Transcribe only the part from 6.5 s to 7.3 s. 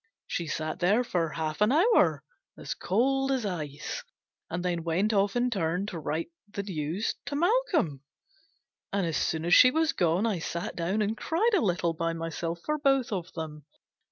news